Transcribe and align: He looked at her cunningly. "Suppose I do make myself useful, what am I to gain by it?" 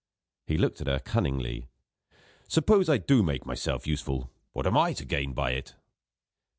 He 0.47 0.57
looked 0.57 0.81
at 0.81 0.87
her 0.87 0.97
cunningly. 0.97 1.67
"Suppose 2.47 2.89
I 2.89 2.97
do 2.97 3.21
make 3.21 3.45
myself 3.45 3.85
useful, 3.85 4.31
what 4.51 4.65
am 4.65 4.75
I 4.75 4.93
to 4.93 5.05
gain 5.05 5.33
by 5.33 5.51
it?" 5.51 5.75